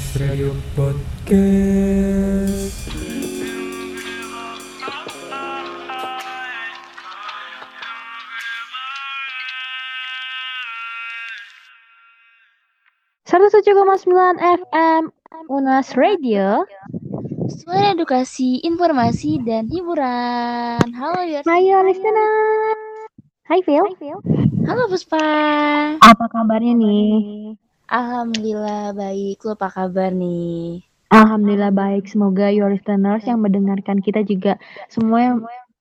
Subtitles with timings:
[0.00, 2.72] Unas Radio Podcast.
[13.28, 15.12] Satu tujuh koma sembilan FM
[15.52, 16.64] Unas Radio.
[17.52, 20.80] Suara edukasi, informasi, dan hiburan.
[20.96, 21.44] Halo ya.
[21.44, 22.72] Hai listener.
[23.52, 23.84] Hai Phil.
[24.64, 25.28] Halo Puspa.
[26.00, 27.52] Apa kabarnya nih?
[27.90, 29.42] Alhamdulillah baik.
[29.42, 30.78] Lo apa kabar nih?
[31.10, 32.06] Alhamdulillah baik.
[32.06, 35.36] Semoga your listeners yang mendengarkan kita juga semua yang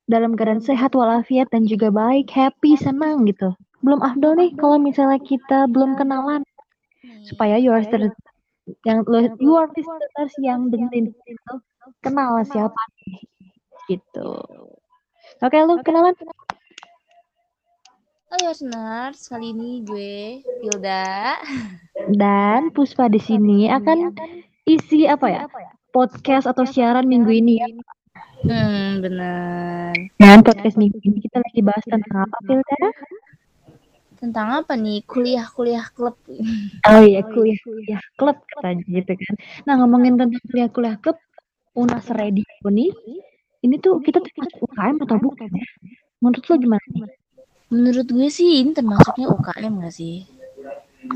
[0.10, 3.54] dalam keadaan sehat walafiat dan juga baik, happy, senang gitu.
[3.86, 6.42] Belum afdol nih kalau misalnya kita belum kenalan
[7.30, 8.18] supaya your listeners
[8.90, 11.54] yang lo- your listeners yang dengerin itu
[12.02, 13.22] kenal siapa nih
[13.86, 14.30] gitu.
[15.46, 16.18] Oke, lu kenalan?
[18.30, 21.34] Halo listeners, kali ini gue Hilda.
[22.14, 24.14] Dan Puspa di sini akan
[24.70, 25.42] isi apa ya?
[25.90, 27.66] Podcast atau siaran minggu ini ya.
[28.46, 30.14] Hmm, bener.
[30.22, 32.82] Dan podcast minggu ini kita lagi bahas tentang apa, Filda?
[34.22, 35.02] Tentang apa nih?
[35.10, 36.22] Kuliah-kuliah klub.
[36.86, 39.36] Oh iya, kuliah-kuliah klub katanya gitu kan.
[39.66, 41.18] Nah, ngomongin tentang kuliah-kuliah klub,
[41.74, 42.94] Unas Radio nih,
[43.66, 45.66] ini tuh kita termasuk UKM atau bukan ya?
[46.22, 47.19] Menurut lo gimana nih?
[47.70, 50.26] Menurut gue sih ini termasuknya UKM gak sih?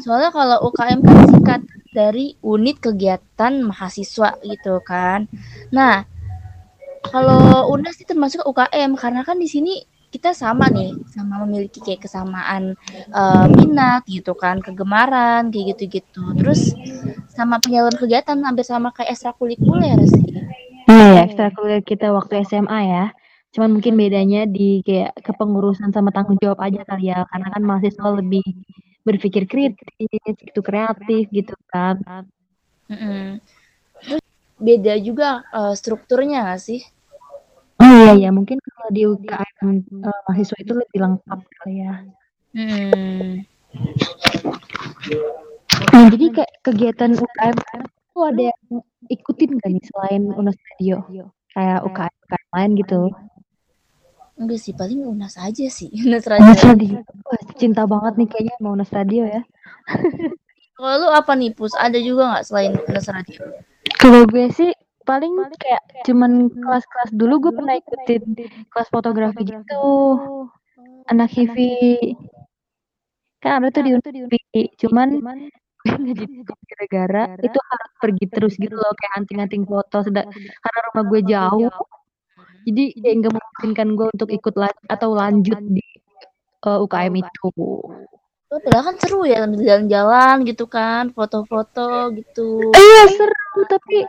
[0.02, 5.26] Soalnya kalau UKM kan singkat dari unit kegiatan mahasiswa gitu kan.
[5.73, 6.06] Nah,
[7.10, 9.82] kalau UNAS sih termasuk UKM karena kan di sini
[10.14, 12.78] kita sama nih, sama memiliki kayak kesamaan
[13.10, 16.22] eh, minat gitu kan, kegemaran kayak gitu-gitu.
[16.38, 16.78] Terus
[17.34, 20.26] sama penyaluran kegiatan hampir sama kayak ekstrakurikuler sih.
[20.86, 23.06] Iya ya, ekstrakurikuler kita waktu SMA ya.
[23.54, 27.22] Cuman mungkin bedanya di kayak kepengurusan sama tanggung jawab aja kali ya.
[27.30, 28.42] Karena kan mahasiswa lebih
[29.06, 32.02] berpikir kritis, gitu kreatif gitu kan.
[32.90, 33.38] Mm-mm.
[34.02, 34.23] Terus
[34.58, 36.82] beda juga eh, strukturnya gak sih?
[37.83, 39.67] Oh iya ya, mungkin kalau di UKM
[40.02, 41.94] eh, mahasiswa itu lebih lengkap kali ya.
[42.54, 43.30] Hmm.
[45.94, 48.61] Nah, jadi kayak kegiatan UKM itu ada yang
[49.10, 51.04] ikutin gak nih selain Unas Radio?
[51.54, 53.02] Kayak UKM UKM lain gitu.
[54.33, 55.89] Enggak sih, paling UNAS aja sih.
[56.05, 56.70] UNAS Unas Radio.
[56.73, 56.98] Radio.
[57.26, 59.42] Wah, cinta banget nih kayaknya sama Unas Radio ya.
[60.73, 61.73] Kalau lu apa nih, Pus?
[61.77, 63.42] Ada juga nggak selain UNAS Radio?
[64.02, 64.71] Kalau gue sih
[65.04, 68.23] paling kayak cuman kelas-kelas dulu gue pernah ikutin
[68.71, 69.86] kelas fotografi gitu.
[71.11, 71.58] Anak HIV.
[73.44, 74.64] Kan ada tuh di UNPI.
[74.80, 75.20] Cuman
[75.83, 80.32] gue nggak jadi ikut gara-gara itu harus pergi terus gitu loh kayak anting-anting foto sedang
[80.32, 81.71] karena rumah gue jauh
[82.64, 83.33] jadi kayak nggak
[83.64, 85.88] memungkinkan gue untuk ikut la- atau lanjut di
[86.68, 87.48] uh, UKM itu
[88.54, 92.70] Oh, padahal kan seru ya jalan-jalan gitu kan, foto-foto gitu.
[92.70, 94.06] iya seru tapi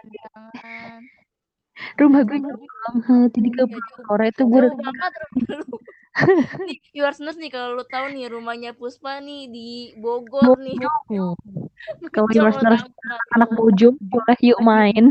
[1.96, 3.62] rumah gue jauh banget jadi ke
[4.04, 5.12] sore itu gue banget
[5.48, 5.80] dulu.
[6.68, 10.76] nih, viewers nih kalau lu tahu nih rumahnya Puspa nih di Bogor nih.
[12.14, 12.84] kalau banget.
[13.32, 15.08] anak bojong boleh yuk main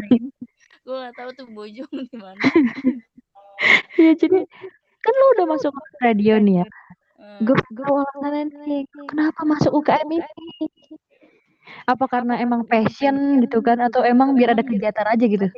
[0.84, 2.38] Gue gak tahu tuh Bojong di mana.
[4.02, 4.40] Iya jadi
[5.04, 6.68] kan lo udah masuk radio nih ya?
[7.44, 10.28] Gue tahu alasannya nih kenapa masuk UKM ini?
[11.88, 13.80] Apa karena emang passion gitu kan?
[13.84, 15.48] Atau emang biar ada kegiatan aja gitu?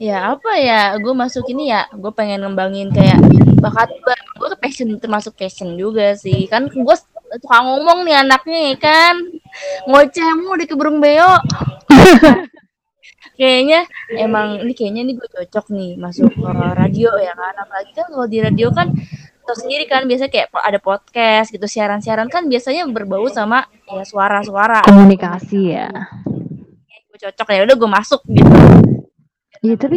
[0.00, 3.20] Ya apa ya, gue masuk ini ya, gue pengen ngembangin kayak
[3.60, 6.96] bakat gue, gue ke passion termasuk passion juga sih, kan gue
[7.36, 9.20] tukang ngomong nih anaknya ya kan,
[9.84, 11.36] ngoceh mulu di keburung beo.
[13.40, 13.88] kayaknya
[14.20, 18.28] emang ini kayaknya nih gue cocok nih masuk ke radio ya kan, apalagi kan kalau
[18.28, 18.92] di radio kan
[19.48, 24.84] tau sendiri kan biasanya kayak ada podcast gitu siaran-siaran kan biasanya berbau sama ya suara-suara.
[24.84, 25.88] komunikasi ya
[27.08, 28.52] Gue cocok ya udah gue masuk gitu.
[29.64, 29.96] Iya tapi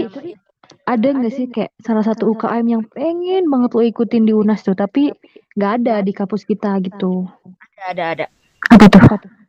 [0.84, 4.76] ada nggak sih kayak salah satu UKM yang pengen banget lo ikutin di UNAS tuh
[4.76, 5.12] tapi
[5.56, 7.28] nggak ada di kampus kita gitu
[7.78, 8.26] Ada ada ada.
[8.72, 9.43] apa tuh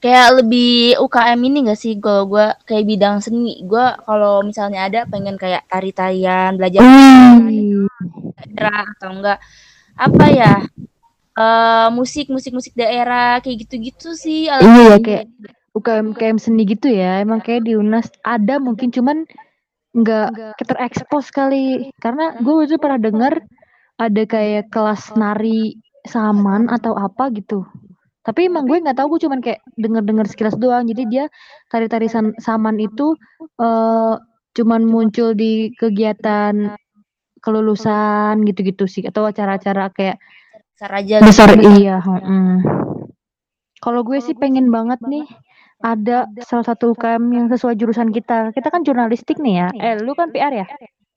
[0.00, 2.00] kayak lebih UKM ini gak sih?
[2.00, 7.86] Kalau gue kayak bidang seni gue kalau misalnya ada pengen kayak tari tarian belajar Wih,
[8.56, 9.38] daerah atau enggak
[10.00, 10.54] apa ya
[11.36, 15.24] eh musik musik musik daerah kayak gitu gitu sih iya ya kayak
[15.76, 19.28] UKM UKM seni gitu ya emang kayak di UNAS ada mungkin cuman
[19.90, 21.90] nggak terekspos kali.
[21.98, 23.42] Karena gue itu pernah dengar
[23.98, 25.76] ada kayak kelas nari
[26.06, 27.66] saman atau apa gitu
[28.20, 31.24] tapi emang gue nggak tahu gue cuman kayak denger-denger sekilas doang jadi dia
[31.72, 33.16] tari-tari saman itu
[33.60, 34.14] eh
[34.50, 36.74] cuman muncul di kegiatan
[37.40, 40.20] kelulusan gitu-gitu sih atau acara-acara kayak
[40.74, 41.48] besar aja besar
[41.80, 42.66] iya mm.
[43.80, 45.24] kalau gue sih pengen banget nih
[45.80, 48.52] ada salah satu UKM yang sesuai jurusan kita.
[48.52, 49.68] Kita kan jurnalistik nih ya.
[49.80, 50.66] Eh, lu kan PR ya?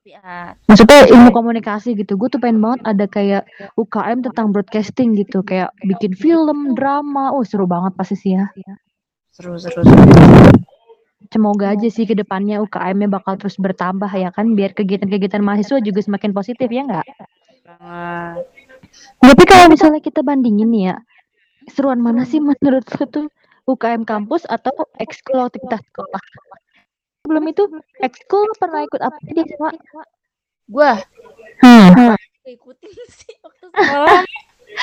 [0.04, 0.60] PR.
[0.68, 2.20] Maksudnya ilmu komunikasi gitu.
[2.20, 3.48] Gue tuh pengen banget ada kayak
[3.80, 7.32] UKM tentang broadcasting gitu, kayak bikin film, drama.
[7.32, 8.52] Oh, seru banget pasti sih ya.
[9.32, 10.04] Seru seru seru.
[11.32, 16.04] Semoga aja sih ke depannya UKM-nya bakal terus bertambah ya kan, biar kegiatan-kegiatan mahasiswa juga
[16.04, 17.08] semakin positif ya nggak?
[17.64, 18.44] Banget.
[19.24, 20.96] Tapi kalau misalnya kita bandingin nih ya,
[21.72, 23.32] seruan mana sih menurut lo tuh
[23.72, 26.24] UKM kampus atau ekskul waktu kita sekolah?
[27.24, 27.64] Sebelum itu
[28.04, 29.72] ekskul lo pernah ikut apa di SMA?
[30.68, 31.00] Gua
[31.64, 32.20] Hmm.
[32.44, 34.28] ikutin sih waktu sekolah.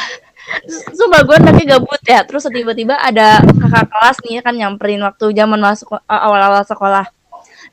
[0.97, 2.25] Sumpah gue anaknya gabut ya.
[2.25, 7.05] Terus tiba-tiba ada kakak kelas nih kan nyamperin waktu zaman masuk awal-awal sekolah.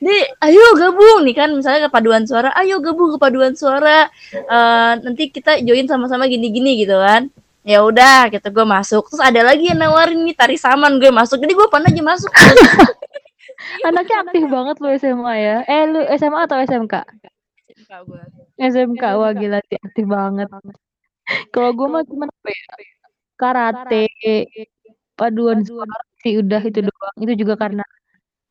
[0.04, 4.12] Nih, ayo gabung nih kan misalnya kepaduan suara, ayo gabung kepaduan suara.
[4.36, 7.32] Eh, nanti kita join sama-sama gini-gini gitu kan.
[7.64, 9.08] Ya udah, gitu gue masuk.
[9.08, 11.40] Terus ada lagi yang nawarin nih tari saman gue masuk.
[11.40, 12.32] Jadi gue pernah aja masuk.
[13.88, 15.56] Anaknya aktif banget lu SMA ya.
[15.66, 16.94] Eh lu SMA atau SMK?
[17.74, 18.22] SMK gue.
[18.58, 20.48] SMK wah gila sih aktif banget.
[21.52, 22.64] Kalau gue mah cuma apa ya?
[23.38, 24.06] Karate,
[25.14, 27.16] paduan suara sih udah itu doang.
[27.22, 27.84] Itu juga karena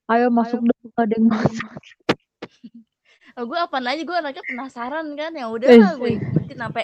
[0.07, 1.67] ayo masuk dong ada yang masuk.
[3.35, 6.83] Oh, gue apa aja gue anaknya penasaran kan ya udah Eh, lah gue ikutin sampai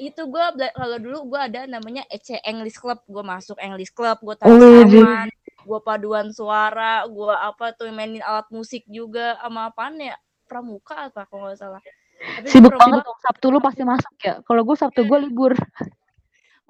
[0.00, 4.34] itu gue kalau dulu gue ada namanya EC English Club gue masuk English Club gue
[4.40, 5.28] tahu Oh, saman
[5.62, 10.16] gue paduan suara gue apa tuh mainin alat musik juga sama apaan ya
[10.46, 11.82] pramuka apa kalau nggak salah
[12.22, 13.18] tapi Sibuk pramuka banget dong.
[13.18, 14.34] Sabtu lu pasti masuk ya.
[14.46, 15.52] Kalau gue Sabtu gue libur.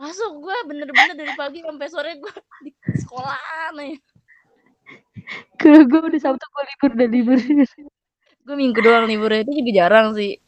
[0.00, 2.34] masuk gue bener-bener dari pagi sampai sore gue
[2.66, 3.94] di sekolah nih
[5.62, 7.38] Kalau gue udah Sabtu gue libur udah libur.
[8.42, 10.42] gue minggu doang liburnya itu juga jarang sih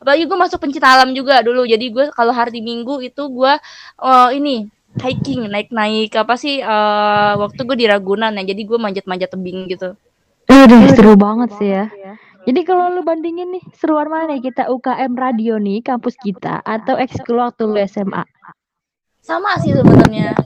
[0.00, 3.52] apalagi gue masuk pencinta alam juga dulu jadi gue kalau hari minggu itu gue
[4.00, 4.64] eh, ini
[5.02, 9.32] hiking naik naik apa sih eh, waktu gue di Ragunan ya jadi gue manjat manjat
[9.32, 9.96] tebing gitu
[10.46, 11.90] Udah seru banget sih ya.
[12.46, 16.94] Jadi kalau lu bandingin nih, seruan mana nih kita UKM radio nih kampus kita atau
[16.94, 18.22] ekskul waktu lu SMA?
[19.26, 20.38] sama sih sebenarnya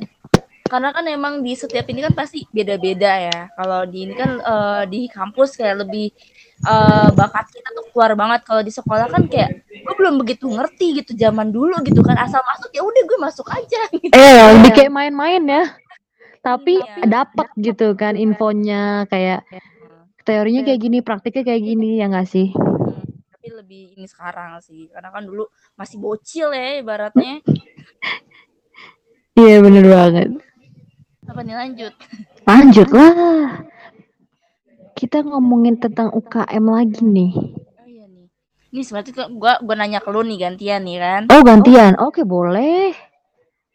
[0.65, 4.83] karena kan emang di setiap ini kan pasti beda-beda ya kalau di ini kan eh,
[4.89, 6.09] di kampus kayak lebih
[6.65, 11.03] eh, bakat kita tuh keluar banget kalau di sekolah kan kayak gue belum begitu ngerti
[11.03, 14.11] gitu zaman dulu gitu kan asal masuk ya udah gue masuk aja gitu.
[14.11, 15.65] Eh, lebih kayak main-main ya.
[16.41, 17.05] Tapi Iya.
[17.05, 19.45] dapat gitu kan infonya kayak
[20.23, 22.49] teorinya kayak gini, praktiknya kayak gini ya nggak sih?
[22.49, 25.45] Hmm, tapi lebih ini sekarang sih karena kan dulu
[25.75, 27.45] masih bocil ya ibaratnya
[29.37, 30.29] Iya bener banget.
[31.23, 31.93] apa nih lanjut
[32.43, 33.63] Lanjut lah.
[34.93, 37.33] Kita ngomongin tentang UKM lagi nih.
[38.71, 41.99] Oh ini seperti tuh gua gua nanya ke lu nih gantian nih kan Oh gantian,
[41.99, 42.95] oke boleh.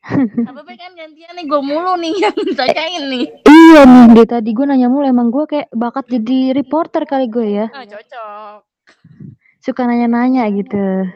[0.05, 4.63] apa kan gantian nih gue mulu nih yang tanyain nih Iya nih, dari tadi gue
[4.63, 7.65] nanya mulu emang gue kayak bakat jadi reporter kali gue ya.
[7.73, 8.57] oh, cocok
[9.59, 11.09] Suka nanya-nanya gitu.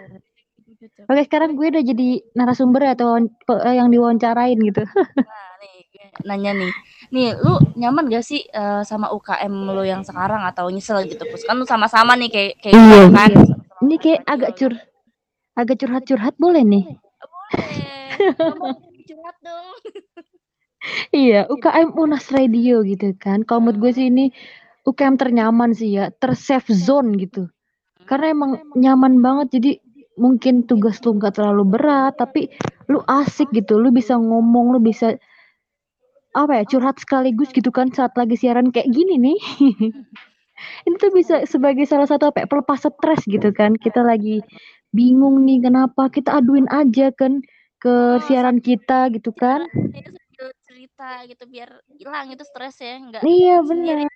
[1.06, 4.82] Oke sekarang gue udah jadi narasumber atau eh, yang diwawancarain gitu.
[5.30, 5.86] nah nih
[6.26, 6.72] nanya nih
[7.14, 11.46] nih lu nyaman gak sih eh, sama UKM lu yang sekarang atau nyesel gitu pus
[11.46, 13.59] kan lu sama-sama nih kayak kayak Iya, gua kan iya.
[13.80, 14.58] Ini kayak radio agak lu.
[14.60, 14.74] cur,
[15.56, 16.86] agak curhat-curhat boleh nih.
[18.20, 19.68] boleh curhat dong
[21.16, 23.44] Iya, UKM Unas Radio gitu kan.
[23.44, 24.32] Kalau menurut gue sih ini
[24.88, 27.52] UKM ternyaman sih ya, tersafe zone gitu.
[28.08, 29.72] Karena emang nyaman banget jadi
[30.16, 32.48] mungkin tugas lu nggak terlalu berat, tapi
[32.88, 35.20] lu asik gitu, lu bisa ngomong, lu bisa
[36.38, 39.40] apa ya curhat sekaligus gitu kan saat lagi siaran kayak gini nih.
[40.88, 43.76] Ini tuh bisa sebagai salah satu apa ya, pelepas stres gitu kan.
[43.76, 44.44] Kita lagi
[44.90, 47.42] bingung nih kenapa, kita aduin aja kan
[47.80, 49.64] ke Oh, siaran kita gitu kan.
[49.96, 54.08] itu cerita gitu biar hilang itu stres ya nggak Iya benar.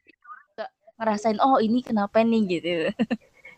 [0.96, 2.72] ngerasain oh ini kenapa nih gitu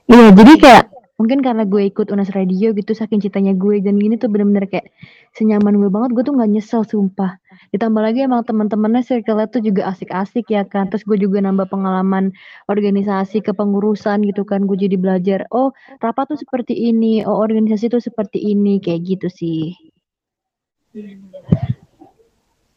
[0.10, 0.84] Iya, jadi kayak
[1.15, 3.79] mungkin karena gue ikut Unas Radio gitu saking cintanya gue.
[3.79, 4.91] Dan gini tuh bener-bener kayak
[5.36, 6.12] senyaman gue banget.
[6.12, 7.39] Gue tuh nggak nyesel sumpah.
[7.72, 10.91] Ditambah lagi emang teman-temannya circle tuh juga asik-asik ya kan.
[10.91, 12.36] Terus gue juga nambah pengalaman
[12.67, 14.67] organisasi kepengurusan gitu kan.
[14.67, 15.72] Gue jadi belajar oh
[16.03, 17.24] rapat tuh seperti ini.
[17.24, 18.84] Oh organisasi tuh seperti ini.
[18.84, 19.75] Kayak gitu sih.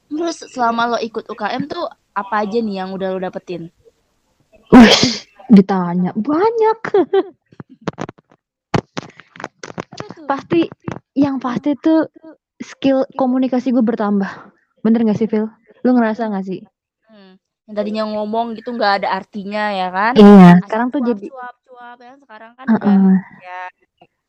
[0.09, 1.87] Terus selama lo ikut UKM tuh
[2.19, 3.71] apa aja nih yang udah lo dapetin?
[4.69, 6.79] Wih, ditanya banyak
[10.27, 10.67] pasti
[11.15, 12.09] yang pasti tuh
[12.59, 14.51] skill komunikasi gue bertambah
[14.83, 15.47] bener gak sih Phil
[15.87, 16.63] lu ngerasa gak sih
[17.09, 21.27] Hmm, yang tadinya ngomong gitu nggak ada artinya ya kan iya Asal sekarang tuh jadi
[21.33, 22.85] cuap cuap ya sekarang kan Heeh.
[22.85, 23.61] udah ya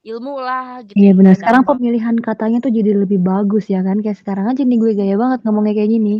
[0.08, 1.36] ilmu lah gitu Iya benar.
[1.36, 4.00] Sekarang pemilihan katanya tuh jadi lebih bagus ya kan.
[4.00, 6.16] Kayak sekarang aja nih gue gaya banget ngomongnya kayak gini.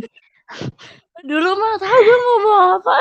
[1.30, 2.96] Dulu mah tahu gue ngomong apa.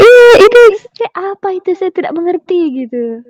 [0.00, 0.60] Iya, itu
[0.96, 3.20] kayak apa itu saya tidak mengerti gitu.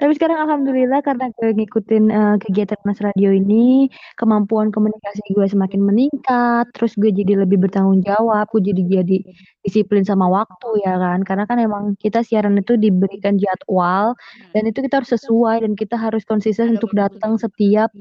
[0.00, 5.80] Tapi sekarang alhamdulillah karena gue ngikutin uh, kegiatan Mas Radio ini, kemampuan komunikasi gue semakin
[5.84, 9.18] meningkat, terus gue jadi lebih bertanggung jawab, gue jadi jadi
[9.66, 11.20] disiplin sama waktu ya kan.
[11.26, 14.16] Karena kan emang kita siaran itu diberikan jadwal
[14.56, 17.92] dan itu kita harus sesuai dan kita harus konsisten untuk datang setiap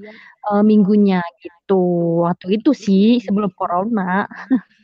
[0.52, 1.84] uh, minggunya gitu.
[2.26, 4.26] Waktu itu sih sebelum corona.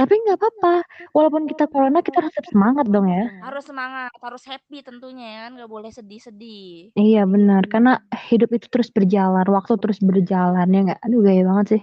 [0.00, 0.74] Tapi nggak apa-apa,
[1.12, 3.28] walaupun kita corona kita harus tetap semangat dong ya.
[3.44, 6.96] Harus semangat, harus happy tentunya ya kan, nggak boleh sedih-sedih.
[6.96, 8.00] Iya benar, karena
[8.32, 11.00] hidup itu terus berjalan, waktu terus berjalan ya nggak?
[11.04, 11.82] Aduh gaya banget sih.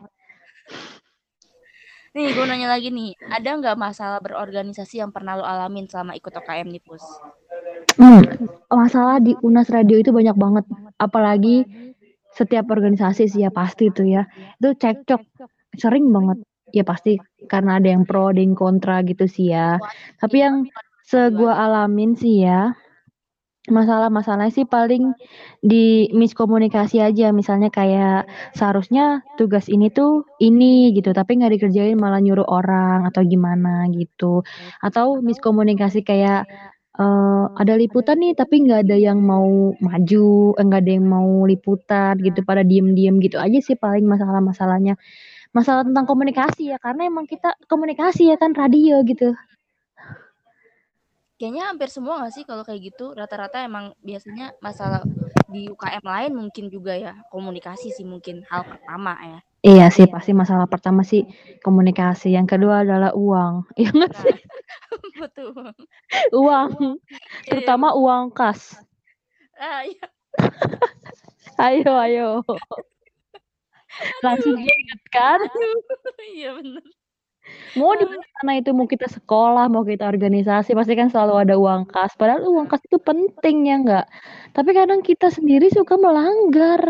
[2.18, 6.34] Nih, gue nanya lagi nih, ada nggak masalah berorganisasi yang pernah lo alamin selama ikut
[6.34, 7.06] OKM nih, Pus?
[8.02, 8.26] Hmm,
[8.74, 10.66] masalah di UNAS Radio itu banyak banget,
[10.98, 11.62] apalagi
[12.34, 14.26] setiap organisasi sih ya pasti itu ya,
[14.58, 15.22] itu cekcok,
[15.78, 16.42] sering banget
[16.76, 19.80] ya pasti karena ada yang pro ada yang kontra gitu sih ya.
[20.20, 20.56] Tapi yang
[21.08, 22.76] segua alamin sih ya
[23.68, 25.12] masalah-masalahnya sih paling
[25.60, 27.36] di miskomunikasi aja.
[27.36, 33.22] Misalnya kayak seharusnya tugas ini tuh ini gitu tapi nggak dikerjain malah nyuruh orang atau
[33.28, 34.44] gimana gitu.
[34.80, 36.48] Atau miskomunikasi kayak
[37.00, 42.14] uh, ada liputan nih tapi nggak ada yang mau maju nggak ada yang mau liputan
[42.22, 44.98] gitu pada diem-diem gitu aja sih paling masalah-masalahnya
[45.58, 49.34] masalah tentang komunikasi ya karena emang kita komunikasi ya kan radio gitu.
[51.38, 53.14] Kayaknya hampir semua gak sih kalau kayak gitu?
[53.14, 55.06] Rata-rata emang biasanya masalah
[55.50, 59.40] di UKM lain mungkin juga ya komunikasi sih mungkin hal pertama ya.
[59.66, 61.26] Iya sih pasti masalah pertama sih
[61.62, 62.34] komunikasi.
[62.34, 63.66] Yang kedua adalah uang.
[63.82, 64.38] Iya nggak sih?
[65.22, 65.74] Betul.
[66.34, 67.02] Uang.
[67.06, 67.98] Iya, terutama iya.
[67.98, 68.78] uang kas.
[69.58, 70.06] Ah, iya.
[71.66, 72.30] ayo ayo
[74.26, 75.40] langsung inget kan?
[76.38, 76.84] Iya benar
[77.78, 78.70] mau di mana itu?
[78.74, 82.14] Mau kita sekolah mau kita organisasi pasti kan selalu ada uang kas.
[82.18, 84.06] Padahal uang kas itu penting ya enggak
[84.56, 86.82] tapi kadang kita sendiri suka melanggar.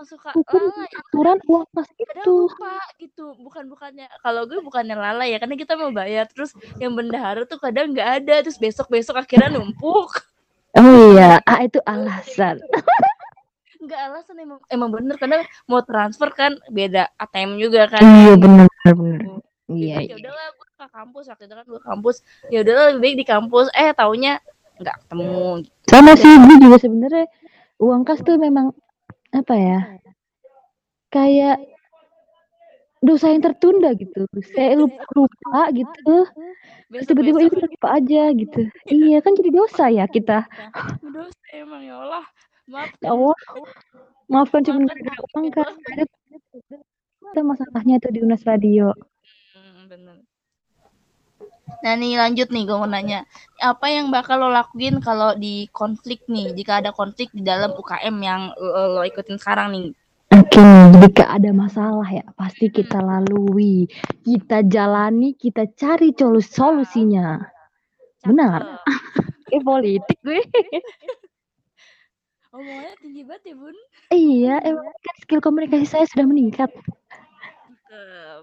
[0.00, 2.48] Oh, suka hukum aturan uang kas itu.
[2.48, 4.06] lupa gitu bukan bukannya.
[4.22, 8.24] Kalau gue bukannya lalai ya karena kita mau bayar terus yang bendahara tuh kadang nggak
[8.24, 10.24] ada terus besok besok akhirnya numpuk.
[10.78, 12.62] Oh iya ah itu alasan
[13.80, 15.16] nggak alasan emang emang bener.
[15.16, 18.00] Karena mau transfer kan beda ATM juga kan.
[18.04, 19.20] Iya bener bener
[19.70, 21.24] iya ya udahlah gue ke kampus.
[21.30, 22.16] Waktu itu kan gue kampus.
[22.52, 23.66] Ya udahlah lebih baik di kampus.
[23.72, 24.38] Eh taunya
[24.80, 25.86] nggak ketemu gitu.
[25.92, 27.26] sama sih gue juga sebenarnya
[27.84, 28.72] uang kas tuh memang
[29.36, 29.80] apa ya
[31.12, 31.60] kayak
[33.00, 34.28] dosa yang tertunda gitu.
[34.52, 36.16] Saya lupa lupa gitu.
[36.90, 38.60] Terus tiba-tiba itu lupa aja gitu.
[38.88, 40.44] Iya kan jadi dosa ya kita.
[41.00, 42.24] Dosa emang ya Allah
[42.70, 42.90] Maaf.
[43.02, 43.36] Ya Allah.
[44.30, 45.74] Maafkan cuma gara uang kan.
[47.34, 48.94] Itu masalahnya tuh di Unas Radio.
[49.58, 50.22] Hmm, bener.
[51.82, 53.26] Nah nih lanjut nih gue mau nanya
[53.62, 58.16] apa yang bakal lo lakuin kalau di konflik nih jika ada konflik di dalam UKM
[58.20, 59.86] yang lo, lo ikutin sekarang nih
[60.30, 63.90] Oke, okay, jika ada masalah ya pasti kita lalui,
[64.22, 67.38] kita jalani, kita cari solusinya.
[68.22, 68.60] Benar.
[69.50, 70.38] Eh politik gue.
[72.50, 73.76] Omongannya tinggi banget ya, Bun.
[74.10, 76.70] Iya, emang kan skill komunikasi saya sudah meningkat.
[77.90, 78.42] Cakep.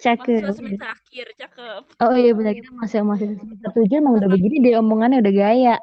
[0.00, 0.56] Cakep.
[0.56, 1.82] semester akhir, cakep.
[2.00, 5.76] Oh iya benar kita masih masih semester tujuh emang udah begini dia omongannya udah gaya.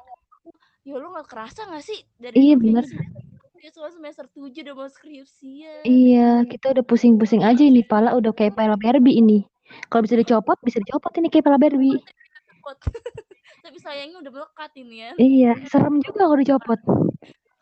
[0.84, 2.84] Ya lu gak kerasa gak sih dari Iya benar.
[2.84, 5.52] Semester, semester tujuh udah mau skripsi
[5.88, 9.48] Iya, kita udah pusing-pusing aja ini pala udah kayak pala Barbie ini.
[9.88, 11.96] Kalau bisa dicopot, bisa dicopot ini kayak pala Barbie.
[13.64, 15.12] Tapi sayangnya udah melekat ini ya.
[15.16, 16.80] Iya, serem juga kalau dicopot.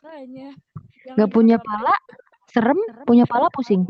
[0.02, 0.50] Makanya.
[1.14, 1.94] Gak punya pala,
[2.50, 3.86] serem, punya pala pusing.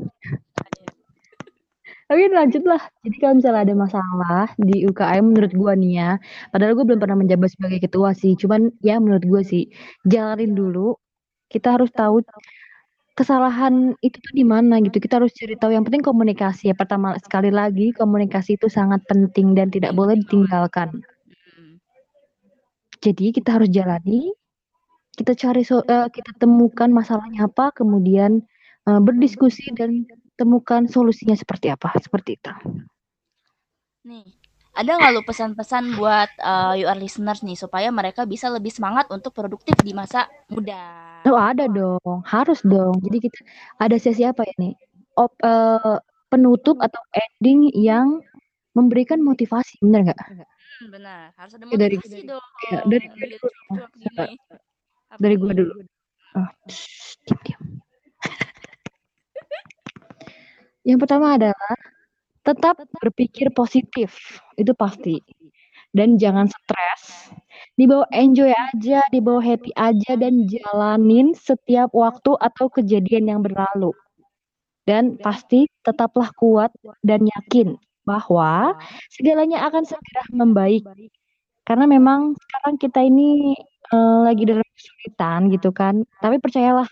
[2.08, 2.80] Tapi lanjut lah.
[3.00, 6.10] Jadi kalau misalnya ada masalah di UKM menurut gua nih ya,
[6.52, 9.62] padahal gue belum pernah menjabat sebagai ketua sih, cuman ya menurut gue sih,
[10.04, 10.92] jalanin dulu.
[11.48, 12.20] Kita harus tahu
[13.12, 15.00] kesalahan itu tuh di mana gitu.
[15.00, 15.72] Kita harus cari tahu.
[15.72, 16.74] Yang penting komunikasi ya.
[16.76, 21.00] Pertama sekali lagi komunikasi itu sangat penting dan tidak boleh ditinggalkan.
[23.04, 24.32] Jadi kita harus jalani,
[25.12, 28.40] kita cari so uh, kita temukan masalahnya apa, kemudian
[28.88, 30.08] uh, berdiskusi dan
[30.40, 32.52] temukan solusinya seperti apa, seperti itu.
[34.08, 34.24] Nih,
[34.72, 39.36] ada nggak lu pesan-pesan buat uh, your listeners nih supaya mereka bisa lebih semangat untuk
[39.36, 41.20] produktif di masa muda?
[41.28, 42.98] Oh ada dong, harus dong.
[43.04, 43.38] Jadi kita
[43.78, 44.74] ada sesi apa ya nih?
[45.20, 46.00] Op, uh,
[46.32, 48.24] penutup atau ending yang
[48.72, 50.20] memberikan motivasi, benar nggak?
[50.24, 52.46] Hmm, benar, harus ada motivasi dari, dong.
[52.72, 53.36] Ya, dari, dari,
[54.16, 54.36] dari,
[55.18, 55.74] dari gue dulu.
[56.36, 57.62] Oh, diam, diam.
[60.88, 61.76] Yang pertama adalah
[62.42, 65.22] tetap berpikir positif, itu pasti.
[65.92, 67.30] Dan jangan stres,
[67.76, 73.92] dibawa enjoy aja, dibawa happy aja dan jalanin setiap waktu atau kejadian yang berlalu.
[74.88, 76.72] Dan pasti tetaplah kuat
[77.04, 78.74] dan yakin bahwa
[79.12, 80.82] segalanya akan segera membaik.
[81.62, 83.54] Karena memang sekarang kita ini
[83.94, 86.02] uh, lagi dalam kesulitan gitu kan.
[86.18, 86.88] Tapi percayalah,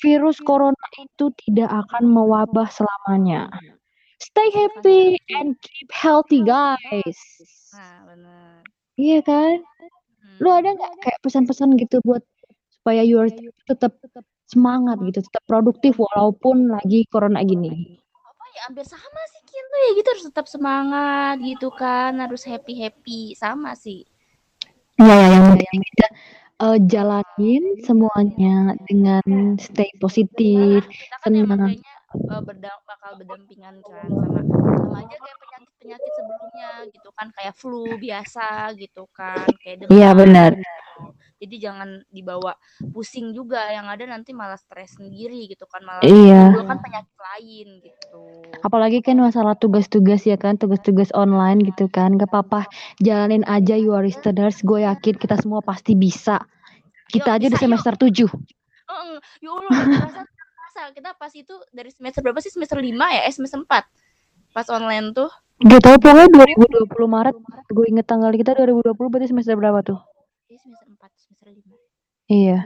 [0.00, 3.46] virus corona itu tidak akan mewabah selamanya.
[4.20, 7.18] Stay happy and keep healthy, guys.
[7.72, 8.60] Nah.
[9.00, 9.64] Iya kan?
[10.40, 10.60] Lu Hmm.
[10.64, 12.24] ada nggak kayak pesan-pesan gitu buat
[12.80, 13.20] supaya you
[13.68, 13.92] tetap
[14.48, 17.99] semangat gitu, tetap produktif walaupun lagi corona gini?
[18.50, 23.78] Ya hampir sama sih kita ya gitu harus tetap semangat gitu kan, harus happy-happy, sama
[23.78, 24.02] sih.
[24.98, 26.06] Iya, ya, yang penting kita
[26.60, 31.78] uh, jalanin semuanya dengan stay positif, kita kan senang.
[32.26, 38.74] uh, bakal berdampingan kan sama sama aja kayak penyakit-penyakit sebelumnya gitu kan kayak flu biasa
[38.76, 39.94] gitu kan kayak demam.
[39.94, 40.52] Iya benar.
[41.40, 42.52] Jadi jangan dibawa
[42.92, 46.52] pusing juga yang ada nanti malah stres sendiri gitu kan malah Iya.
[46.52, 48.22] kan penyakit lain gitu.
[48.60, 52.20] Apalagi kan masalah tugas-tugas ya kan, tugas-tugas online gitu kan.
[52.20, 52.68] Gak apa-apa,
[53.00, 54.60] jalanin aja you are listeners.
[54.60, 56.44] Gue yakin kita semua pasti bisa.
[57.08, 58.28] Kita Yuk, aja di semester 7.
[58.28, 59.16] Heeh.
[59.40, 62.52] Ya Allah, kita pas itu dari semester berapa sih?
[62.52, 63.24] Semester 5 ya?
[63.24, 63.88] Eh semester 4.
[64.52, 65.30] Pas online tuh.
[65.60, 67.36] Gak tau pokoknya 2020 Maret.
[67.68, 70.00] Gue inget tanggal kita 2020 berarti semester berapa tuh?
[70.48, 71.19] Iya semester 4,
[71.50, 72.30] 5.
[72.30, 72.58] Iya.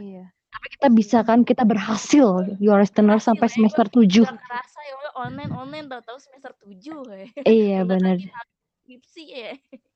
[0.55, 4.29] Tapi kita bisa kan, kita berhasil you are listener sampai ya, semester 7.
[4.29, 7.29] kerasa ya online online tahu-tahu semester 7 kayak.
[7.43, 7.79] Iya
[8.85, 9.53] skripsi ya.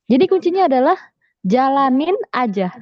[0.09, 0.97] Jadi kuncinya adalah
[1.45, 2.73] jalanin aja.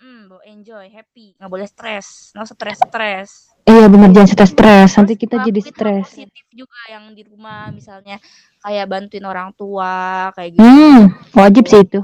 [0.00, 3.52] Mm, enjoy, happy, nggak boleh stres, nggak stres-stres.
[3.68, 4.90] Iya bener jangan stres-stres.
[4.98, 6.08] Nanti Terus kita jadi stres.
[6.08, 8.18] positif juga yang di rumah misalnya
[8.64, 10.64] kayak bantuin orang tua kayak gitu.
[10.64, 12.00] Hmm, wajib sih itu.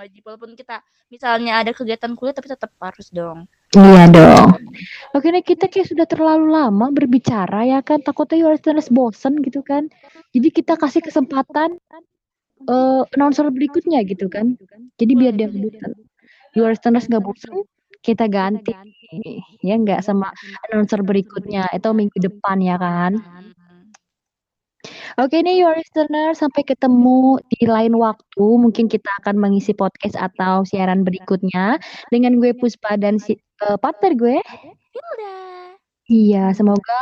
[0.00, 0.80] Wajib walaupun kita
[1.12, 3.44] misalnya ada kegiatan kuliah tapi tetap harus dong.
[3.76, 4.56] Iya dong.
[5.12, 8.00] Oke nih kita kayak sudah terlalu lama berbicara ya kan.
[8.00, 9.92] Takutnya you are listeners bosen gitu kan.
[10.32, 11.76] Jadi kita kasih kesempatan
[12.64, 14.56] uh, announcer berikutnya gitu kan.
[14.96, 15.92] Jadi biar dia bosan.
[16.56, 17.68] You are listeners nggak bosan,
[18.00, 18.72] kita ganti.
[19.60, 20.32] Ya nggak sama
[20.64, 21.68] announcer berikutnya.
[21.76, 23.20] Itu minggu depan ya kan.
[25.20, 30.64] Oke nih your listener sampai ketemu di lain waktu mungkin kita akan mengisi podcast atau
[30.64, 31.76] siaran berikutnya
[32.08, 33.36] dengan gue Puspa dan si
[33.68, 34.40] uh, partner gue.
[34.90, 35.36] Hilda.
[36.10, 37.00] Iya, semoga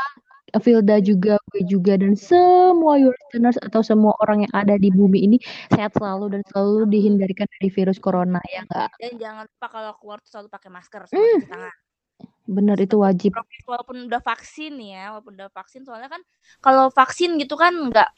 [0.57, 5.29] Filda juga, gue juga dan semua your listeners atau semua orang yang ada di bumi
[5.29, 5.37] ini
[5.69, 8.91] sehat selalu dan selalu dihindarkan dari virus corona ya enggak?
[8.97, 11.77] Dan jangan lupa kalau keluar tuh selalu pakai masker cuci tangan.
[12.49, 13.37] Bener itu wajib.
[13.37, 16.25] Progres walaupun udah vaksin ya, walaupun udah vaksin soalnya kan
[16.65, 18.09] kalau vaksin gitu kan nggak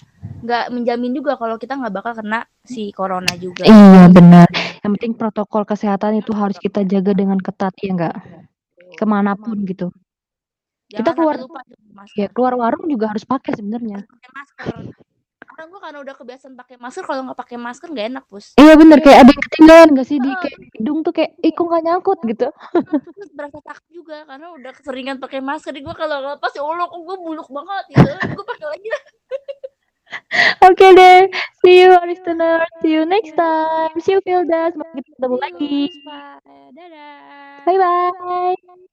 [0.46, 3.66] nggak menjamin juga kalau kita nggak bakal kena si corona juga.
[3.66, 4.46] Iya benar.
[4.86, 8.16] Yang penting protokol kesehatan itu harus kita jaga dengan ketat ya enggak?
[8.94, 9.90] Ke mana pun gitu.
[10.90, 11.60] Jangan Kita keluar lupa
[12.14, 14.06] ya keluar warung juga harus pakai sebenarnya.
[14.06, 14.74] Pakai masker.
[15.60, 18.56] Karena gue karena udah kebiasaan pakai masker, kalau nggak pakai masker nggak enak pus.
[18.56, 21.66] Iya bener kayak ada yang ketinggalan gak sih di kayak hidung tuh kayak ih kok
[21.68, 22.48] nggak nyangkut gitu.
[23.12, 25.76] Terus berasa takut juga karena udah keseringan pakai masker.
[25.76, 28.08] Gue kalau lepas ya Allah, kok gue buluk banget gitu.
[28.40, 29.02] Gue pakai lagi lah.
[30.64, 31.28] Oke deh,
[31.60, 35.80] see you listener, see you next time, see you Filda, semoga kita ketemu lagi.
[36.72, 37.68] Dadah.
[37.68, 38.88] Bye bye.